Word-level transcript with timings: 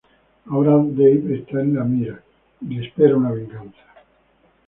Ahora 0.47 0.77
Dave 0.83 1.35
está 1.37 1.61
en 1.61 1.75
la 1.75 1.83
mira 1.83 2.19
y 2.59 2.73
le 2.79 2.87
espera 2.87 3.15
una 3.15 3.29
venganza. 3.31 3.77